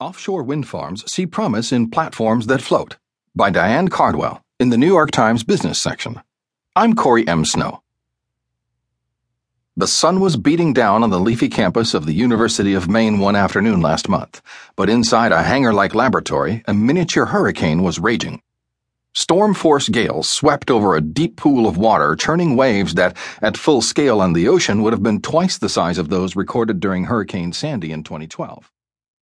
Offshore 0.00 0.44
Wind 0.44 0.68
Farms 0.68 1.10
See 1.12 1.26
Promise 1.26 1.72
in 1.72 1.90
Platforms 1.90 2.46
That 2.46 2.62
Float 2.62 2.98
by 3.34 3.50
Diane 3.50 3.88
Cardwell 3.88 4.44
in 4.60 4.68
the 4.68 4.78
New 4.78 4.86
York 4.86 5.10
Times 5.10 5.42
Business 5.42 5.76
section. 5.76 6.22
I'm 6.76 6.94
Corey 6.94 7.26
M. 7.26 7.44
Snow. 7.44 7.82
The 9.76 9.88
sun 9.88 10.20
was 10.20 10.36
beating 10.36 10.72
down 10.72 11.02
on 11.02 11.10
the 11.10 11.18
leafy 11.18 11.48
campus 11.48 11.94
of 11.94 12.06
the 12.06 12.12
University 12.12 12.74
of 12.74 12.88
Maine 12.88 13.18
one 13.18 13.34
afternoon 13.34 13.80
last 13.80 14.08
month, 14.08 14.40
but 14.76 14.88
inside 14.88 15.32
a 15.32 15.42
hangar 15.42 15.72
like 15.72 15.96
laboratory, 15.96 16.62
a 16.68 16.74
miniature 16.74 17.26
hurricane 17.26 17.82
was 17.82 17.98
raging. 17.98 18.40
Storm 19.14 19.52
force 19.52 19.88
gales 19.88 20.28
swept 20.28 20.70
over 20.70 20.94
a 20.94 21.00
deep 21.00 21.36
pool 21.36 21.66
of 21.66 21.76
water, 21.76 22.14
churning 22.14 22.54
waves 22.54 22.94
that, 22.94 23.16
at 23.42 23.56
full 23.56 23.82
scale 23.82 24.20
on 24.20 24.32
the 24.32 24.46
ocean, 24.46 24.80
would 24.82 24.92
have 24.92 25.02
been 25.02 25.20
twice 25.20 25.58
the 25.58 25.68
size 25.68 25.98
of 25.98 26.08
those 26.08 26.36
recorded 26.36 26.78
during 26.78 27.06
Hurricane 27.06 27.52
Sandy 27.52 27.90
in 27.90 28.04
2012. 28.04 28.70